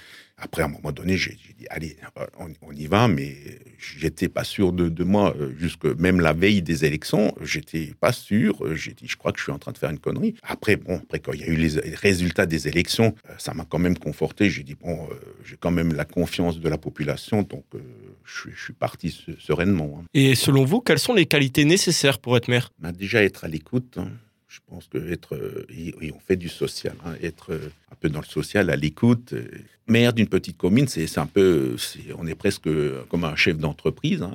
Après, 0.42 0.62
à 0.62 0.66
un 0.66 0.70
moment 0.70 0.92
donné, 0.92 1.18
j'ai 1.18 1.32
dit, 1.58 1.66
allez, 1.70 1.98
on, 2.40 2.48
on 2.62 2.72
y 2.72 2.86
va, 2.88 3.08
mais 3.08 3.36
j'étais 3.78 4.30
pas 4.30 4.44
sûr 4.44 4.72
de, 4.72 4.88
de 4.90 5.04
moi. 5.04 5.36
euh, 5.38 5.54
Jusque 5.60 5.86
même 5.86 6.22
la 6.22 6.34
veille 6.34 6.62
des 6.62 6.86
élections, 6.86 7.36
j'étais 7.42 7.94
pas 8.00 8.12
sûr. 8.14 8.64
Euh, 8.66 8.76
J'ai 8.76 8.94
dit, 8.94 9.06
je 9.08 9.18
crois 9.18 9.32
que 9.34 9.38
je 9.40 9.44
suis 9.44 9.52
en 9.52 9.60
train 9.60 9.72
de 9.74 9.78
faire 9.78 9.90
une 9.90 10.00
connerie. 10.00 10.36
Après, 10.44 10.76
bon, 10.78 10.98
après, 10.98 11.20
quand 11.20 11.34
il 11.34 11.42
y 11.42 11.44
a 11.44 11.48
eu 11.48 11.56
les 11.58 11.78
résultats 11.96 12.46
des 12.46 12.68
élections, 12.68 13.14
euh, 13.30 13.34
ça 13.38 13.54
m'a 13.54 13.66
quand 13.66 13.80
même 13.80 13.98
conforté. 13.98 14.50
J'ai 14.50 14.64
dit, 14.64 14.76
bon, 14.76 15.08
euh, 15.12 15.16
j'ai 15.46 15.58
quand 15.58 15.72
même 15.72 15.94
la 15.94 16.06
confiance 16.06 16.60
de 16.60 16.70
la 16.70 16.78
population, 16.78 17.44
donc 17.44 17.66
euh, 17.76 17.80
je, 18.24 18.40
suis- 18.42 18.52
je 18.56 18.64
suis 18.64 18.74
parti 18.74 19.12
se- 19.12 19.38
sereinement. 19.40 20.00
hein. 20.02 20.06
Et 20.14 20.36
selon 20.36 20.64
vous, 20.64 20.80
quelles 20.80 21.00
sont 21.00 21.14
les 21.14 21.26
qualités 21.26 21.66
nécessaires 21.66 22.20
pour 22.20 22.38
être 22.38 22.48
maire? 22.48 22.72
Ben, 22.80 22.92
déjà 22.92 23.22
être 23.24 23.44
à 23.44 23.48
l'écoute. 23.48 23.98
hein. 23.98 24.10
Je 24.50 24.60
pense 24.68 24.88
que 24.88 24.98
être, 25.12 25.36
euh, 25.36 25.66
et- 25.70 26.12
on 26.12 26.20
fait 26.20 26.36
du 26.36 26.50
social, 26.50 26.96
hein, 27.06 27.14
être 27.22 27.54
euh, 27.54 27.70
un 27.92 27.96
peu 27.96 28.10
dans 28.10 28.20
le 28.20 28.26
social, 28.26 28.70
à 28.72 28.76
l'écoute. 28.76 29.34
euh. 29.34 29.46
Maire 29.88 30.12
d'une 30.14 30.28
petite 30.28 30.58
commune, 30.58 30.88
c'est 30.88 31.18
un 31.20 31.26
peu, 31.28 31.76
on 32.18 32.26
est 32.28 32.36
presque 32.36 32.68
comme 33.10 33.24
un 33.24 33.36
chef 33.36 33.58
d'entreprise. 33.58 34.22
hein. 34.24 34.34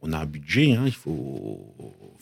On 0.00 0.12
a 0.12 0.18
un 0.18 0.26
budget, 0.26 0.74
hein, 0.74 0.84
il 0.86 0.92
faut, 0.94 1.74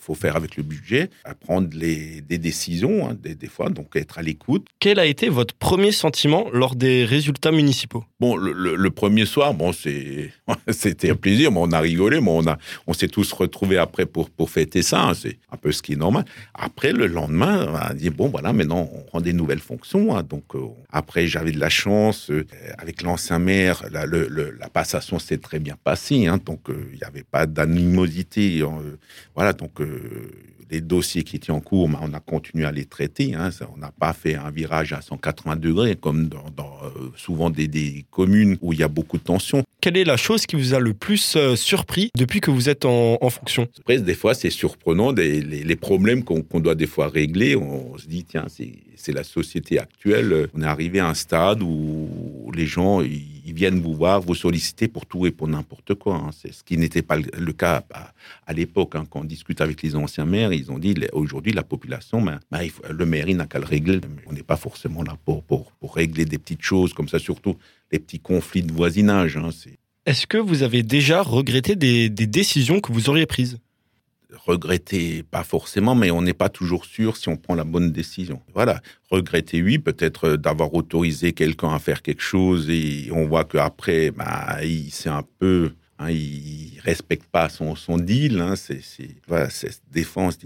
faut 0.07 0.15
faire 0.15 0.37
avec 0.37 0.57
le 0.57 0.63
budget, 0.63 1.11
à 1.25 1.35
prendre 1.35 1.69
les, 1.77 2.21
des 2.21 2.39
décisions, 2.39 3.09
hein, 3.11 3.17
des, 3.21 3.35
des 3.35 3.49
fois, 3.49 3.69
donc 3.71 3.97
être 3.97 4.19
à 4.19 4.23
l'écoute. 4.23 4.67
Quel 4.79 5.01
a 5.01 5.07
été 5.07 5.29
votre 5.29 5.55
premier 5.55 5.91
sentiment 5.91 6.47
lors 6.53 6.77
des 6.77 7.05
résultats 7.05 7.51
municipaux? 7.51 8.05
Bon, 8.21 8.37
le, 8.37 8.53
le- 8.53 8.77
le 8.77 8.91
premier 8.91 9.27
soir, 9.27 9.53
bon, 9.53 9.73
c'était 10.71 11.11
un 11.11 11.17
plaisir, 11.17 11.51
mais 11.51 11.59
on 11.61 11.73
a 11.73 11.81
rigolé, 11.81 12.21
mais 12.21 12.31
on 12.31 12.47
a, 12.47 12.57
on 12.87 12.93
s'est 12.93 13.09
tous 13.09 13.33
retrouvés 13.33 13.79
après 13.79 14.07
pour, 14.07 14.31
pour 14.31 14.49
fêter 14.51 14.83
ça. 14.83 15.01
hein, 15.09 15.15
c'est 15.15 15.39
un 15.51 15.57
peu 15.57 15.73
ce 15.73 15.83
qui 15.83 15.95
est 15.95 15.97
normal. 15.97 16.25
Après, 16.55 16.93
le 16.93 17.09
lendemain, 17.09 17.67
on 17.69 17.75
a 17.75 17.93
dit 17.93 18.11
bon, 18.11 18.29
voilà, 18.29 18.53
maintenant 18.53 18.89
on 18.95 19.03
prend 19.03 19.21
des 19.21 19.33
nouvelles 19.33 19.59
fonctions. 19.59 20.17
hein, 20.17 20.23
donc 20.23 20.45
euh, 20.55 20.61
après, 20.91 21.27
j'avais 21.27 21.53
de 21.53 21.59
la 21.61 21.69
chance 21.69 22.31
euh, 22.31 22.47
avec 22.79 23.03
l'ancien 23.03 23.39
maire, 23.41 23.83
la, 23.91 24.07
le- 24.07 24.29
la 24.59 24.69
passation 24.69 25.19
s'est 25.19 25.39
très 25.39 25.59
bien 25.59 25.77
passée. 25.83 26.27
donc 26.45 26.71
euh, 26.71 26.87
il 26.93 26.99
n'y 26.99 27.05
avait 27.05 27.25
pas 27.25 27.47
d'animosité. 27.47 28.61
euh, 28.63 28.97
voilà, 29.35 29.53
donc. 29.53 29.81
Les 30.71 30.81
dossiers 30.81 31.23
qui 31.23 31.37
étaient 31.37 31.53
en 31.53 31.61
cours, 31.61 31.89
on 32.01 32.13
a 32.13 32.21
continué 32.21 32.65
à 32.65 32.73
les 32.73 32.85
traiter. 32.87 33.35
hein, 33.35 33.51
on 33.73 33.79
n'a 33.79 33.93
pas 33.93 34.13
fait 34.13 34.35
un 34.35 34.51
virage 34.51 34.93
à 34.93 35.01
180 35.01 35.57
degrés, 35.57 35.95
comme 35.97 36.29
dans, 36.29 36.45
dans, 36.57 36.79
euh, 36.85 37.11
souvent 37.17 37.51
des, 37.51 37.69
des 37.69 38.05
communes 38.11 38.57
où 38.61 38.73
il 38.73 38.81
y 38.81 38.83
a 38.83 38.89
beaucoup 38.89 39.17
de 39.19 39.23
tensions. 39.23 39.63
Quelle 39.81 39.97
est 39.97 40.05
la 40.05 40.17
chose 40.17 40.47
qui 40.47 40.57
vous 40.57 40.75
a 40.75 40.81
le 40.81 40.93
plus 40.95 41.37
euh, 41.37 41.55
surpris 41.55 42.11
depuis 42.17 42.41
que 42.41 42.51
vous 42.51 42.69
êtes 42.69 42.85
en, 42.85 43.17
en 43.21 43.31
fonction? 43.31 43.69
Après, 43.79 43.99
des 44.01 44.15
fois, 44.15 44.35
c'est 44.35 44.51
surprenant, 44.51 45.13
des, 45.13 45.41
les, 45.41 45.63
les 45.63 45.77
problèmes 45.77 46.25
qu'on 46.25 46.61
doit 46.61 46.75
des 46.75 46.89
fois 46.89 47.09
régler. 47.09 47.55
On, 47.55 47.97
se 47.97 48.07
dit, 48.09 48.25
tiens, 48.25 48.47
c'est 48.49 49.13
la 49.13 49.23
société 49.23 49.79
actuelle. 49.79 50.49
On 50.55 50.63
est 50.63 50.67
arrivé 50.67 50.99
à 50.99 51.09
un 51.09 51.15
stade 51.15 51.63
où 51.63 52.51
les 52.55 52.67
gens, 52.67 53.03
ils, 53.03 53.53
viennent 53.55 53.81
vous 53.81 53.95
voir, 53.95 54.21
vous 54.21 54.35
solliciter 54.35 54.89
pour 54.89 55.07
tout 55.07 55.25
et 55.27 55.31
pour 55.31 55.47
n'importe 55.49 55.95
quoi. 55.95 56.17
hein. 56.17 56.31
C'est 56.37 56.53
ce 56.53 56.65
qui 56.65 56.77
n'était 56.77 57.03
pas 57.03 57.17
le, 57.17 57.25
le 57.39 57.53
cas 57.53 57.85
à, 57.95 58.13
à 58.47 58.53
l'époque. 58.53 58.95
hein. 58.97 59.05
Quand 59.09 59.21
on 59.21 59.25
discute 59.25 59.61
avec 59.61 59.83
les 59.83 59.97
anciens 59.97 60.27
maires, 60.27 60.53
ils 60.53 60.71
ont 60.71 60.79
dit, 60.79 60.95
aujourd'hui, 61.13 61.53
la 61.53 61.63
population, 61.63 62.23
ben, 62.23 62.41
ben, 62.51 62.69
le 62.91 63.07
maire, 63.07 63.29
il 63.29 63.37
n'a 63.37 63.47
qu'à 63.47 63.59
le 63.59 63.67
régler. 63.67 64.01
On 64.27 64.33
n'est 64.33 64.43
pas 64.43 64.57
forcément 64.57 65.03
là 65.03 65.17
pour, 65.25 65.43
pour, 65.43 65.73
pour 65.73 65.95
régler 65.95 66.25
des 66.25 66.39
petites 66.39 66.63
choses 66.63 66.93
comme 66.93 67.09
ça, 67.09 67.19
surtout 67.19 67.57
les 67.93 67.99
petits 67.99 68.21
conflits 68.21 68.63
de 68.63 68.73
voisinage. 68.73 69.37
hein. 69.37 69.51
Est-ce 70.07 70.27
que 70.27 70.39
vous 70.39 70.63
avez 70.63 70.83
déjà 70.83 71.23
regretté 71.23 71.75
des, 71.75 72.09
des 72.09 72.27
décisions 72.27 72.81
que 72.81 72.93
vous 72.93 73.09
auriez 73.11 73.27
prises? 73.27 73.59
Regretter, 74.45 75.23
pas 75.23 75.45
forcément, 75.45 75.95
mais 75.95 76.11
on 76.11 76.21
n'est 76.21 76.35
pas 76.35 76.49
toujours 76.49 76.85
sûr 76.85 77.17
si 77.17 77.29
on 77.29 77.37
prend 77.37 77.55
la 77.55 77.65
bonne 77.65 77.91
décision. 77.91 78.41
Voilà, 78.55 78.83
regretter, 79.11 79.63
oui, 79.63 79.79
peut-être 79.79 80.25
euh, 80.31 80.37
d'avoir 80.37 80.75
autorisé 80.75 81.33
quelqu'un 81.33 81.73
à 81.73 81.79
faire 81.79 82.03
quelque 82.03 82.23
chose 82.23 82.69
et 82.69 83.09
on 83.13 83.27
voit 83.27 83.45
qu'après, 83.45 84.11
bah, 84.11 84.59
il 84.65 84.91
c'est 84.91 85.09
un 85.09 85.25
peu... 85.39 85.73
Hein, 85.99 86.11
il 86.11 86.56
respecte 86.87 87.27
pas 87.27 87.49
son, 87.49 87.75
deal. 87.99 88.41
Hein, 88.41 88.55
c'est, 88.57 88.81
voilà, 89.27 89.51
cette 89.51 89.83
défense. 89.93 90.39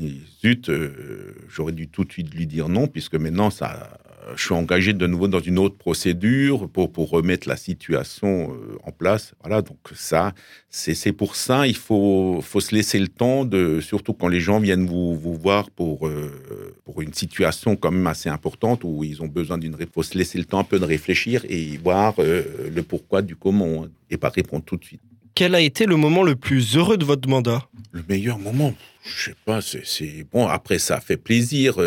Zut, 0.43 0.69
euh, 0.69 1.35
j'aurais 1.49 1.73
dû 1.73 1.87
tout 1.87 2.05
de 2.05 2.13
suite 2.13 2.35
lui 2.35 2.47
dire 2.47 2.69
non, 2.69 2.87
puisque 2.87 3.15
maintenant, 3.15 3.51
ça, 3.51 3.99
je 4.37 4.43
suis 4.43 4.55
engagé 4.55 4.95
de 4.95 5.07
nouveau 5.07 5.29
dans 5.29 5.41
une 5.41 5.59
autre 5.59 5.77
procédure 5.77 6.69
pour, 6.71 7.11
remettre 7.11 7.47
la 7.47 7.57
situation 7.57 8.55
euh, 8.55 8.79
en 8.85 8.91
place. 8.91 9.35
Voilà, 9.43 9.61
donc 9.61 9.79
ça, 9.95 10.33
c'est 10.71 11.13
pour 11.13 11.37
ça, 11.37 11.67
il 11.67 11.77
faut, 11.77 12.43
se 12.43 12.75
laisser 12.75 12.99
le 12.99 13.09
temps, 13.09 13.49
surtout 13.81 14.15
quand 14.15 14.29
les 14.29 14.41
gens 14.41 14.61
viennent 14.61 14.87
vous, 14.87 15.17
voir 15.17 15.71
pour, 15.71 16.07
euh, 16.07 16.75
pour 16.85 17.03
une 17.03 17.13
situation 17.13 17.77
quand 17.77 17.91
même 17.91 18.07
assez 18.07 18.31
importante 18.31 18.81
où 18.85 19.05
ils 19.05 19.23
ont 19.23 19.29
besoin 19.29 19.59
d'une 19.59 19.75
réponse. 19.75 19.91
Il 19.91 19.95
faut 19.95 20.03
se 20.15 20.19
laisser 20.19 20.39
le 20.39 20.45
temps 20.45 20.61
un 20.61 20.65
peu 20.65 20.79
de 20.79 20.85
réfléchir 20.85 21.45
et 21.49 21.77
voir 21.79 22.15
le 22.19 22.83
pourquoi 22.83 23.23
du 23.23 23.35
comment 23.35 23.87
et 24.09 24.17
pas 24.17 24.29
répondre 24.29 24.65
tout 24.65 24.77
de 24.77 24.85
suite. 24.85 25.01
Quel 25.41 25.55
a 25.55 25.61
été 25.63 25.87
le 25.87 25.97
moment 25.97 26.23
le 26.23 26.37
plus 26.37 26.77
heureux 26.77 26.99
de 26.99 27.05
votre 27.07 27.27
mandat 27.27 27.67
Le 27.93 28.05
meilleur 28.07 28.39
moment 28.39 28.75
Je 29.03 29.31
sais 29.31 29.37
pas, 29.47 29.63
c'est 29.63 30.27
bon. 30.31 30.47
Après, 30.47 30.79
ça 30.79 31.01
fait 31.01 31.17
plaisir 31.17 31.79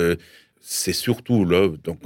c'est 0.66 0.94
surtout 0.94 1.44
là, 1.44 1.68
donc, 1.84 2.00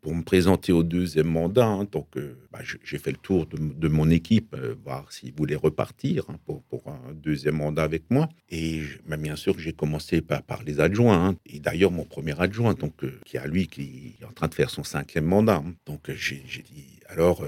pour 0.00 0.14
me 0.14 0.22
présenter 0.22 0.72
au 0.72 0.82
deuxième 0.82 1.28
mandat. 1.28 1.66
Hein, 1.66 1.86
donc, 1.90 2.08
euh, 2.16 2.36
bah, 2.52 2.58
j'ai 2.84 2.98
fait 2.98 3.12
le 3.12 3.16
tour 3.16 3.46
de, 3.46 3.88
mon 3.88 4.10
équipe, 4.10 4.56
euh, 4.58 4.74
voir 4.84 5.12
s'ils 5.12 5.32
voulaient 5.32 5.54
repartir 5.54 6.24
hein, 6.28 6.36
pour, 6.44 6.82
un 6.88 7.14
deuxième 7.14 7.58
mandat 7.58 7.84
avec 7.84 8.02
moi. 8.10 8.28
Et 8.50 8.82
bah, 9.06 9.16
bien 9.16 9.36
sûr, 9.36 9.56
j'ai 9.56 9.72
commencé 9.72 10.20
par, 10.20 10.42
les 10.66 10.80
adjoints. 10.80 11.28
Hein. 11.28 11.36
et 11.46 11.60
d'ailleurs, 11.60 11.92
mon 11.92 12.04
premier 12.04 12.38
adjoint, 12.40 12.74
donc, 12.74 13.04
euh, 13.04 13.20
qui 13.24 13.38
a 13.38 13.46
lui, 13.46 13.68
qui 13.68 14.16
est 14.20 14.24
en 14.24 14.32
train 14.32 14.48
de 14.48 14.54
faire 14.54 14.70
son 14.70 14.82
cinquième 14.82 15.26
mandat. 15.26 15.62
Donc, 15.86 16.10
j'ai 16.12 16.42
dit, 16.44 16.98
alors, 17.12 17.44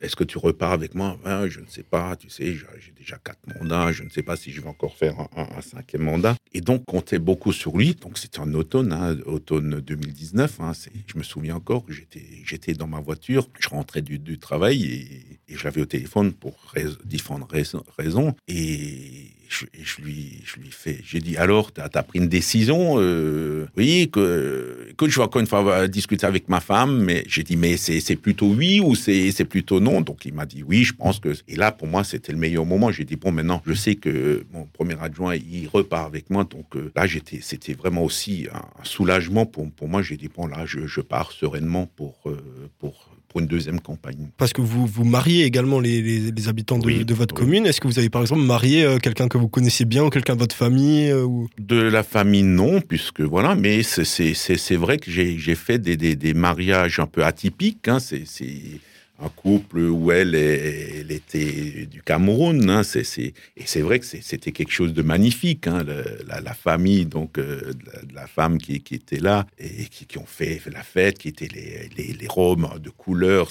est-ce 0.00 0.16
que 0.16 0.24
tu 0.24 0.38
repars 0.38 0.72
avec 0.72 0.94
moi? 0.94 1.18
Ben, 1.24 1.46
Je 1.48 1.60
ne 1.60 1.66
sais 1.66 1.82
pas, 1.82 2.16
tu 2.16 2.30
sais, 2.30 2.54
j'ai 2.54 2.92
déjà 2.96 3.18
quatre 3.18 3.40
mandats, 3.54 3.92
je 3.92 4.02
ne 4.02 4.08
sais 4.08 4.22
pas 4.22 4.36
si 4.36 4.50
je 4.50 4.60
vais 4.60 4.68
encore 4.68 4.96
faire 4.96 5.14
un, 5.36 5.60
cinquième 5.60 6.02
mandat. 6.02 6.36
Et 6.52 6.62
donc, 6.62 6.84
comptait 6.86 7.18
beaucoup 7.18 7.52
sur 7.52 7.76
lui. 7.76 7.94
Donc, 7.94 8.16
c'était 8.16 8.38
en 8.38 8.52
automne, 8.54 8.92
hein, 8.92 9.16
automne 9.26 9.80
2019. 9.80 10.60
Hein, 10.60 10.72
je 11.06 11.18
me 11.18 11.22
souviens 11.22 11.56
encore 11.56 11.84
que 11.84 11.92
j'étais 11.92 12.72
dans 12.72 12.86
ma 12.86 13.00
voiture, 13.00 13.48
je 13.58 13.68
rentrais 13.68 14.00
du, 14.00 14.38
travail 14.38 14.84
et, 14.84 15.54
je 15.54 15.64
l'avais 15.64 15.82
au 15.82 15.86
téléphone 15.86 16.32
pour 16.32 16.56
différentes 17.04 17.50
raisons. 17.52 18.34
Et 18.48 19.32
je, 19.50 20.00
lui, 20.00 20.40
je 20.44 20.60
lui 20.60 20.70
fais, 20.70 21.00
j'ai 21.04 21.18
dit, 21.18 21.36
alors, 21.36 21.72
tu 21.72 21.80
as, 21.80 22.02
pris 22.02 22.18
une 22.18 22.28
décision 22.28 22.94
euh, 22.98 23.66
Oui, 23.76 24.08
que, 24.12 24.86
écoute, 24.90 25.10
je 25.10 25.16
vais 25.16 25.24
encore 25.24 25.40
une 25.40 25.46
fois 25.46 25.88
discuter 25.88 26.24
avec 26.24 26.48
ma 26.48 26.60
femme, 26.60 27.02
mais 27.02 27.24
j'ai 27.26 27.42
dit, 27.42 27.56
mais 27.56 27.76
c'est 27.76 28.16
plutôt 28.16 28.46
oui 28.46 28.80
ou 28.80 28.94
c'est 28.94 29.44
plutôt 29.44 29.80
non? 29.80 30.00
Donc 30.00 30.24
il 30.24 30.34
m'a 30.34 30.46
dit 30.46 30.62
oui, 30.62 30.84
je 30.84 30.94
pense 30.94 31.18
que. 31.18 31.32
Et 31.48 31.56
là, 31.56 31.72
pour 31.72 31.88
moi, 31.88 32.04
c'était 32.04 32.32
le 32.32 32.38
meilleur 32.38 32.64
moment. 32.64 32.92
J'ai 32.92 33.04
dit, 33.04 33.16
bon, 33.16 33.32
maintenant, 33.32 33.60
je 33.66 33.74
sais 33.74 33.96
que 33.96 34.44
mon 34.52 34.66
premier 34.66 34.96
adjoint, 35.00 35.34
il 35.34 35.68
repart 35.68 36.06
avec 36.06 36.30
moi. 36.30 36.44
Donc 36.44 36.76
euh, 36.76 36.92
là, 36.94 37.06
j'étais, 37.06 37.40
c'était 37.42 37.74
vraiment 37.74 38.04
aussi 38.04 38.46
un, 38.52 38.84
soulagement 38.84 39.46
pour, 39.46 39.70
pour 39.72 39.88
moi. 39.88 40.02
J'ai 40.02 40.16
dit, 40.16 40.28
bon, 40.34 40.46
là, 40.46 40.64
je, 40.64 40.86
je 40.86 41.00
pars 41.00 41.32
sereinement 41.32 41.86
pour, 41.96 42.20
euh, 42.26 42.36
pour 42.78 43.10
pour 43.30 43.40
une 43.40 43.46
deuxième 43.46 43.80
campagne. 43.80 44.28
Parce 44.36 44.52
que 44.52 44.60
vous, 44.60 44.86
vous 44.86 45.04
mariez 45.04 45.44
également 45.44 45.78
les, 45.78 46.02
les, 46.02 46.48
habitants 46.48 46.78
de, 46.78 47.04
de 47.04 47.14
votre 47.14 47.32
commune. 47.32 47.64
Est-ce 47.64 47.80
que 47.80 47.86
vous 47.86 48.00
avez 48.00 48.10
par 48.10 48.22
exemple 48.22 48.42
marié 48.42 48.84
euh, 48.84 48.98
quelqu'un 48.98 49.28
que 49.28 49.38
vous 49.38 49.48
connaissez 49.48 49.84
bien 49.84 50.04
ou 50.04 50.10
quelqu'un 50.10 50.34
de 50.34 50.40
votre 50.40 50.56
famille 50.56 51.08
euh, 51.10 51.24
ou... 51.24 51.48
De 51.58 51.80
la 51.80 52.02
famille, 52.02 52.42
non, 52.42 52.80
puisque 52.80 53.20
voilà, 53.20 53.54
mais 53.54 53.82
c'est 53.84 54.76
vrai 54.76 54.98
que 54.98 55.10
j'ai 55.10 55.54
fait 55.54 55.78
des, 55.78 55.96
des, 55.96 56.16
des, 56.16 56.34
mariages 56.34 56.98
un 56.98 57.06
peu 57.06 57.24
atypiques. 57.24 57.86
Hein, 57.86 57.98
c'est 58.00 58.24
un 59.22 59.28
couple 59.28 59.78
où 59.80 60.10
elle, 60.12 60.34
était 60.34 61.86
du 61.86 62.02
Cameroun. 62.02 62.68
Hein, 62.70 62.82
et 62.82 63.64
c'est 63.66 63.80
vrai 63.80 63.98
que 63.98 64.06
c'était 64.06 64.52
quelque 64.52 64.72
chose 64.72 64.94
de 64.94 65.02
magnifique. 65.02 65.66
Hein, 65.66 65.84
la, 66.26 66.54
famille 66.54 67.06
donc 67.06 67.38
euh, 67.38 67.72
de, 67.72 68.14
la, 68.14 68.26
femme 68.26 68.58
qui, 68.58 68.74
était 68.74 69.20
là 69.20 69.46
et 69.58 69.86
qui, 69.86 70.18
ont 70.18 70.26
fait 70.26 70.60
la 70.72 70.82
fête, 70.82 71.18
qui 71.18 71.28
étaient 71.28 71.48
les, 71.48 71.88
les, 71.96 72.28
robes 72.28 72.80
de 72.80 72.90
couleur. 72.90 73.48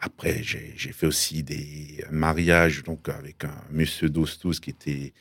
Après, 0.00 0.42
j'ai 0.42 0.92
fait 0.92 1.06
aussi 1.06 1.42
des 1.42 2.04
mariages 2.10 2.82
donc 2.82 3.08
avec 3.08 3.44
un 3.44 3.62
monsieur 3.70 4.08
d'Ostous 4.08 4.60
qui 4.60 4.74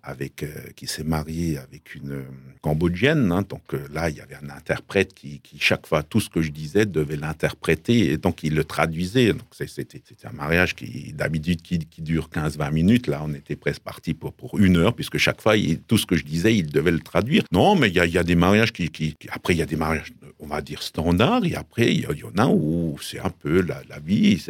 euh, 0.07 0.47
qui 0.75 0.87
s'est 0.87 1.03
marié 1.03 1.57
avec 1.57 1.95
une 1.95 2.11
euh, 2.11 2.23
cambodgienne. 2.61 3.31
Hein, 3.31 3.43
donc 3.47 3.73
là, 3.91 4.09
il 4.09 4.17
y 4.17 4.21
avait 4.21 4.35
un 4.35 4.49
interprète 4.49 5.13
qui, 5.13 5.41
chaque 5.59 5.85
fois 5.87 6.03
tout 6.03 6.19
ce 6.19 6.29
que 6.29 6.41
je 6.41 6.51
disais 6.51 6.85
devait 6.85 7.17
l'interpréter 7.17 8.11
et 8.11 8.17
donc 8.17 8.43
il 8.43 8.55
le 8.55 8.63
traduisait. 8.63 9.33
C'était 9.67 10.01
un 10.23 10.31
mariage 10.31 10.75
qui, 10.75 11.13
d'habitude, 11.13 11.61
qui, 11.61 12.01
dure 12.01 12.29
15-20 12.33 12.71
minutes. 12.71 13.07
Là, 13.07 13.21
on 13.23 13.33
était 13.33 13.55
presque 13.55 13.81
parti 13.81 14.13
pour, 14.13 14.33
pour 14.33 14.57
une 14.57 14.77
heure, 14.77 14.93
puisque 14.93 15.17
chaque 15.17 15.41
fois, 15.41 15.55
tout 15.87 15.97
ce 15.97 16.05
que 16.05 16.15
je 16.15 16.23
disais, 16.23 16.55
il 16.55 16.67
devait 16.67 16.91
le 16.91 16.99
traduire. 16.99 17.43
Non, 17.51 17.75
mais 17.75 17.89
il 17.89 17.95
y 17.95 18.17
a, 18.17 18.23
des 18.23 18.35
mariages 18.35 18.71
qui, 18.71 19.15
Après, 19.29 19.53
il 19.53 19.57
y 19.57 19.61
a 19.61 19.65
des 19.65 19.75
mariages, 19.75 20.13
on 20.39 20.47
va 20.47 20.61
dire, 20.61 20.81
standards, 20.81 21.45
et 21.45 21.55
après, 21.55 21.93
il 21.93 22.01
y, 22.01 22.23
en 22.23 22.37
a 22.37 22.47
où 22.47 22.97
c'est 23.01 23.19
un 23.19 23.29
peu 23.29 23.61
la, 23.61 23.99
vie, 23.99 24.43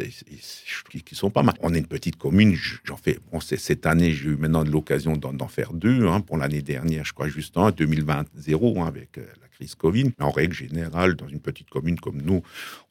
qui, 0.90 1.02
qui, 1.02 1.14
sont 1.14 1.30
pas 1.30 1.42
mal. 1.42 1.54
On 1.60 1.74
est 1.74 1.78
une 1.78 1.86
petite 1.86 2.16
commune, 2.16 2.56
j'en 2.84 2.96
fais... 2.96 3.18
Cette 3.40 3.86
année, 3.86 4.12
j'ai 4.12 4.30
eu 4.30 4.36
maintenant 4.36 4.64
l'occasion 4.64 5.16
d'en 5.16 5.48
faire 5.48 5.72
deux. 5.72 6.06
Hein, 6.06 6.20
pour 6.20 6.36
l'année 6.36 6.62
dernière, 6.62 7.04
je 7.04 7.12
crois, 7.12 7.28
juste 7.28 7.56
en 7.56 7.70
2020, 7.70 8.26
zéro, 8.36 8.80
hein, 8.80 8.86
avec 8.86 9.18
euh, 9.18 9.26
la 9.40 9.48
Covid. 9.78 10.12
Mais 10.18 10.24
en 10.24 10.30
règle 10.30 10.54
générale, 10.54 11.16
dans 11.16 11.28
une 11.28 11.40
petite 11.40 11.68
commune 11.68 11.98
comme 11.98 12.20
nous, 12.22 12.42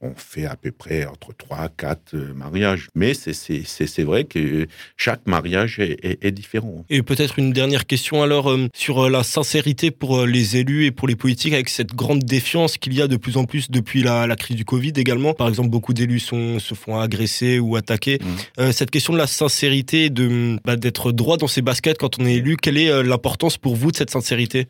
on 0.01 0.13
fait 0.15 0.45
à 0.45 0.55
peu 0.55 0.71
près 0.71 1.05
entre 1.05 1.33
3 1.35 1.57
à 1.57 1.69
4 1.69 2.13
euh, 2.13 2.33
mariages. 2.33 2.87
Mais 2.95 3.13
c'est 3.13 4.03
vrai 4.03 4.23
que 4.23 4.67
chaque 4.97 5.25
mariage 5.25 5.79
est, 5.79 6.31
différent. 6.31 6.85
Et 6.89 7.01
peut-être 7.01 7.39
une 7.39 7.51
dernière 7.51 7.87
question 7.87 8.21
alors 8.21 8.51
euh, 8.51 8.67
sur 8.73 9.05
euh, 9.05 9.09
la 9.09 9.23
sincérité 9.23 9.89
pour 9.89 10.25
les 10.25 10.57
élus 10.57 10.85
et 10.85 10.91
pour 10.91 11.07
les 11.07 11.15
politiques 11.15 11.53
avec 11.53 11.69
cette 11.69 11.95
grande 11.95 12.23
défiance 12.23 12.77
qu'il 12.77 12.93
y 12.93 13.01
a 13.01 13.07
de 13.07 13.17
plus 13.17 13.37
en 13.37 13.45
plus 13.45 13.71
depuis 13.71 14.03
la, 14.03 14.27
crise 14.35 14.55
du 14.55 14.65
Covid 14.65 14.93
également. 14.95 15.33
Par 15.33 15.49
exemple, 15.49 15.69
beaucoup 15.69 15.93
d'élus 15.93 16.19
se 16.19 16.75
font 16.75 16.99
agresser 16.99 17.59
ou 17.59 17.75
attaquer. 17.75 18.19
Mmh. 18.57 18.71
cette 18.71 18.91
question 18.91 19.13
de 19.13 19.17
la 19.17 19.27
sincérité, 19.27 20.09
de 20.09 20.57
bah, 20.63 20.75
d'être 20.75 21.11
droit 21.11 21.37
dans 21.37 21.47
ses 21.47 21.61
baskets 21.61 21.97
quand 21.97 22.19
on 22.19 22.25
est 22.25 22.35
élu, 22.35 22.57
quelle 22.57 22.77
est 22.77 23.03
l'importance 23.03 23.57
pour 23.57 23.75
vous 23.75 23.91
de 23.91 23.97
cette 23.97 24.11
sincérité? 24.11 24.67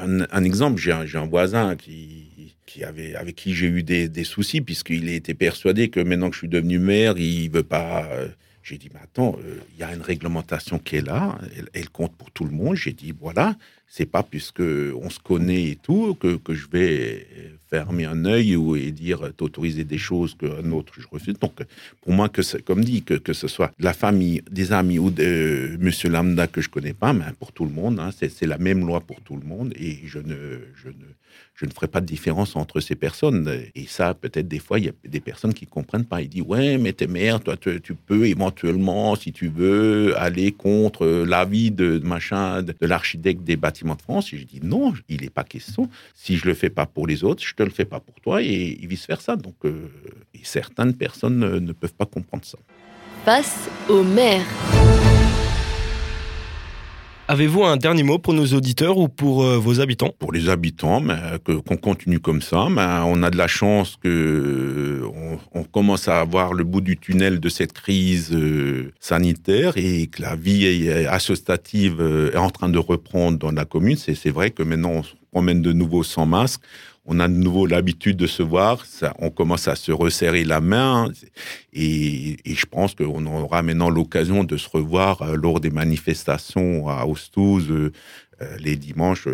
Un, 0.00 0.20
un, 0.30 0.44
exemple, 0.44 0.80
j'ai 0.80 0.92
un, 0.92 1.04
un 1.14 1.26
voisin 1.38 1.76
qui, 1.76 2.56
qui 2.66 2.82
avait, 2.82 3.14
avec 3.14 3.36
qui 3.36 3.54
j'ai 3.54 3.68
eu 3.68 3.84
des, 3.84 4.08
des 4.08 4.24
soucis, 4.24 4.60
puisqu'il 4.60 5.08
était 5.08 5.34
persuadé 5.34 5.88
que 5.88 6.00
maintenant 6.00 6.30
que 6.30 6.34
je 6.34 6.40
suis 6.40 6.48
devenu 6.48 6.80
maire, 6.80 7.16
il 7.16 7.48
veut 7.48 7.62
pas. 7.62 8.08
Euh, 8.10 8.28
j'ai 8.64 8.76
dit, 8.76 8.90
mais 8.92 9.00
attends, 9.00 9.36
euh, 9.44 9.58
il 9.72 9.80
y 9.80 9.84
a 9.84 9.94
une 9.94 10.02
réglementation 10.02 10.80
qui 10.80 10.96
est 10.96 11.06
là, 11.06 11.38
elle, 11.72 11.88
compte 11.90 12.14
pour 12.16 12.32
tout 12.32 12.44
le 12.44 12.50
monde. 12.50 12.74
J'ai 12.74 12.92
dit, 12.92 13.14
voilà, 13.18 13.56
c'est 13.88 14.06
pas 14.06 14.22
puisque 14.22 14.60
on 14.60 15.10
se 15.10 15.18
connaît 15.18 15.70
et 15.70 15.76
tout 15.76 16.14
que, 16.14 16.36
que 16.36 16.54
je 16.54 16.66
vais 16.70 17.26
fermer 17.68 18.04
un 18.04 18.24
œil 18.24 18.56
ou 18.56 18.76
et 18.76 18.92
dire 18.92 19.32
t'autoriser 19.36 19.84
des 19.84 19.98
choses 19.98 20.34
qu'un 20.34 20.70
autre 20.72 20.94
je 20.98 21.06
refuse. 21.10 21.38
Donc, 21.38 21.54
pour 22.02 22.12
moi, 22.12 22.28
que 22.28 22.42
comme 22.62 22.84
dit, 22.84 23.02
que, 23.02 23.14
que 23.14 23.32
ce 23.32 23.48
soit 23.48 23.72
la 23.78 23.92
famille, 23.92 24.42
des 24.50 24.72
amis 24.72 24.98
ou 24.98 25.10
de 25.10 25.22
euh, 25.22 25.76
Monsieur 25.78 26.08
Lambda 26.08 26.46
que 26.46 26.60
je 26.60 26.68
connais 26.68 26.94
pas, 26.94 27.12
mais 27.12 27.24
pour 27.38 27.52
tout 27.52 27.64
le 27.64 27.70
monde, 27.70 27.98
hein, 28.00 28.10
c'est 28.12 28.46
la 28.46 28.58
même 28.58 28.86
loi 28.86 29.00
pour 29.00 29.20
tout 29.20 29.36
le 29.36 29.46
monde 29.46 29.72
et 29.76 30.00
je 30.04 30.18
ne, 30.18 30.60
je 30.74 30.88
ne, 30.88 31.04
je 31.54 31.66
ne 31.66 31.70
ferai 31.70 31.88
pas 31.88 32.00
de 32.00 32.06
différence 32.06 32.54
entre 32.54 32.80
ces 32.80 32.94
personnes. 32.94 33.50
Et 33.74 33.86
ça, 33.86 34.14
peut-être 34.14 34.46
des 34.46 34.60
fois, 34.60 34.78
il 34.78 34.86
y 34.86 34.88
a 34.88 34.92
des 35.04 35.20
personnes 35.20 35.52
qui 35.52 35.66
comprennent 35.66 36.04
pas. 36.04 36.22
Ils 36.22 36.28
disent 36.28 36.42
ouais, 36.42 36.78
mais 36.78 36.92
t'es 36.92 37.08
maire, 37.08 37.40
toi, 37.40 37.56
tu, 37.56 37.80
tu, 37.80 37.94
peux 37.94 38.26
éventuellement, 38.26 39.16
si 39.16 39.32
tu 39.32 39.48
veux, 39.48 40.16
aller 40.18 40.52
contre 40.52 41.06
l'avis 41.06 41.70
de 41.70 41.98
machin 41.98 42.62
de, 42.62 42.74
l'architecte 42.80 43.42
des 43.42 43.56
bâtiments 43.56 43.77
de 43.84 44.02
France. 44.02 44.32
Et 44.32 44.38
je 44.38 44.44
dis 44.44 44.60
non, 44.62 44.92
il 45.08 45.22
n'est 45.22 45.30
pas 45.30 45.44
question. 45.44 45.88
Si 46.14 46.36
je 46.36 46.46
le 46.46 46.54
fais 46.54 46.70
pas 46.70 46.86
pour 46.86 47.06
les 47.06 47.24
autres, 47.24 47.42
je 47.44 47.54
te 47.54 47.62
le 47.62 47.70
fais 47.70 47.84
pas 47.84 48.00
pour 48.00 48.20
toi 48.20 48.42
et, 48.42 48.78
vice 48.82 49.06
versa. 49.06 49.36
Donc, 49.36 49.56
euh, 49.64 49.90
certaines 50.42 50.94
personnes 50.94 51.38
ne, 51.38 51.58
ne 51.58 51.72
peuvent 51.72 51.94
pas 51.94 52.06
comprendre 52.06 52.44
ça. 52.44 52.58
Face 53.24 53.68
au 53.88 54.02
maire. 54.02 54.46
Avez-vous 57.30 57.62
un 57.62 57.76
dernier 57.76 58.04
mot 58.04 58.18
pour 58.18 58.32
nos 58.32 58.46
auditeurs 58.54 58.96
ou 58.96 59.10
pour 59.10 59.44
euh, 59.44 59.58
vos 59.58 59.80
habitants? 59.80 60.14
Pour 60.18 60.32
les 60.32 60.48
habitants, 60.48 61.02
qu'on 61.44 61.76
continue 61.76 62.20
comme 62.20 62.40
ça. 62.40 62.68
on 62.68 63.22
a 63.22 63.28
de 63.28 63.36
la 63.36 63.46
chance 63.46 63.98
que 64.02 65.02
on, 65.52 65.64
commence 65.64 66.08
à 66.08 66.20
avoir 66.20 66.54
le 66.54 66.64
bout 66.64 66.80
du 66.80 66.96
tunnel 66.96 67.38
de 67.38 67.48
cette 67.50 67.74
crise 67.74 68.30
euh, 68.32 68.92
sanitaire 68.98 69.74
et 69.76 70.06
que 70.06 70.22
la 70.22 70.36
vie 70.36 70.88
associative 71.06 71.98
euh, 72.00 72.32
est 72.32 72.38
en 72.38 72.48
train 72.48 72.70
de 72.70 72.78
reprendre 72.78 73.36
dans 73.36 73.52
la 73.52 73.66
commune. 73.66 73.98
C'est 73.98 74.30
vrai 74.30 74.50
que 74.50 74.62
maintenant 74.62 74.92
on 74.92 75.02
se 75.02 75.12
promène 75.30 75.60
de 75.60 75.74
nouveau 75.74 76.02
sans 76.02 76.24
masque 76.24 76.62
on 77.08 77.20
a 77.20 77.26
de 77.26 77.32
nouveau 77.32 77.66
l'habitude 77.66 78.18
de 78.18 78.26
se 78.26 78.42
voir, 78.42 78.84
on 79.18 79.30
commence 79.30 79.66
à 79.66 79.74
se 79.76 79.90
resserrer 79.90 80.44
la 80.44 80.60
main, 80.60 81.10
et, 81.72 82.36
je 82.44 82.66
pense 82.66 82.94
qu'on 82.94 83.24
aura 83.26 83.62
maintenant 83.62 83.88
l'occasion 83.88 84.44
de 84.44 84.56
se 84.58 84.68
revoir 84.68 85.22
euh, 85.22 85.34
lors 85.34 85.58
des 85.58 85.70
manifestations 85.70 86.88
à 86.88 87.06
Ostouze 87.06 87.70
euh, 87.70 87.92
euh, 88.42 88.56
les 88.58 88.76
dimanches. 88.76 89.26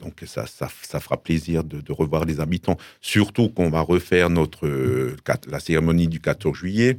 donc 0.00 0.22
ça, 0.26 0.44
ça, 0.46 1.00
fera 1.00 1.16
plaisir 1.16 1.64
de, 1.64 1.92
revoir 1.92 2.26
les 2.26 2.40
habitants. 2.40 2.76
Surtout 3.00 3.48
qu'on 3.48 3.70
va 3.70 3.80
refaire 3.80 4.28
notre 4.28 4.68
la 5.48 5.60
cérémonie 5.60 6.08
du 6.08 6.20
14 6.20 6.56
juillet 6.56 6.98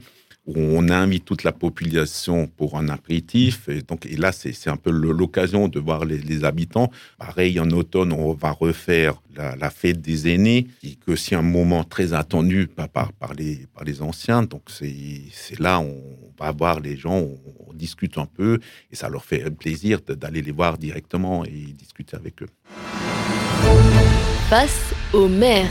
on 0.56 0.90
invite 0.90 1.26
toute 1.26 1.44
la 1.44 1.52
population 1.52 2.48
pour 2.48 2.78
un 2.78 2.90
apéritif. 2.90 3.70
Et, 3.70 3.82
donc, 3.82 4.06
et 4.06 4.16
là, 4.16 4.32
c'est 4.32 4.70
un 4.70 4.78
peu 4.78 4.92
l'occasion 4.92 5.68
de 5.68 5.80
voir 5.80 6.06
les, 6.06 6.44
habitants. 6.44 6.92
Pareil, 7.18 7.60
en 7.60 7.70
automne, 7.72 8.14
on 8.14 8.34
va 8.34 8.52
refaire 8.52 9.22
la, 9.36 9.70
fête 9.70 10.02
des 10.02 10.28
aînés, 10.28 10.68
qui 10.82 10.98
est 11.08 11.12
aussi 11.12 11.36
un 11.36 11.42
moment 11.42 11.84
très 11.84 12.14
attendu 12.14 12.68
par, 12.68 12.90
par, 12.90 13.34
les, 13.34 13.68
par 13.74 13.84
les 13.84 14.02
anciens. 14.02 14.44
Donc, 14.44 14.64
c'est 14.70 15.60
là, 15.60 15.80
on 15.80 16.02
va 16.40 16.52
voir 16.52 16.80
les 16.80 16.98
gens, 16.98 17.18
on, 17.18 17.74
discute 17.74 18.18
un 18.18 18.26
peu, 18.26 18.60
et 18.92 18.96
ça 18.98 19.08
leur 19.08 19.24
fait 19.24 19.50
plaisir 19.52 20.02
d'aller 20.02 20.42
les 20.42 20.52
voir 20.52 20.78
directement 20.78 21.46
et 21.46 21.74
discuter 21.78 22.18
avec 22.18 22.44
eux. 22.44 22.50
Face 24.50 24.94
au 25.14 25.30
maire. 25.30 25.70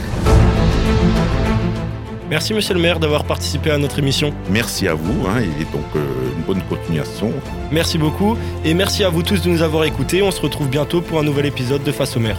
Merci 2.29 2.53
Monsieur 2.53 2.75
le 2.75 2.79
maire 2.79 2.99
d'avoir 2.99 3.23
participé 3.25 3.71
à 3.71 3.77
notre 3.79 3.97
émission. 3.97 4.31
Merci 4.51 4.87
à 4.87 4.93
vous 4.93 5.27
hein, 5.27 5.39
et 5.39 5.63
donc 5.65 5.85
euh, 5.95 6.05
une 6.37 6.43
bonne 6.43 6.61
continuation. 6.69 7.33
Merci 7.71 7.97
beaucoup 7.97 8.37
et 8.63 8.75
merci 8.75 9.03
à 9.03 9.09
vous 9.09 9.23
tous 9.23 9.41
de 9.41 9.49
nous 9.49 9.63
avoir 9.63 9.83
écoutés. 9.85 10.21
On 10.21 10.29
se 10.29 10.39
retrouve 10.39 10.69
bientôt 10.69 11.01
pour 11.01 11.19
un 11.19 11.23
nouvel 11.23 11.47
épisode 11.47 11.83
de 11.83 11.91
Face 11.91 12.15
au 12.15 12.19
maire. 12.19 12.37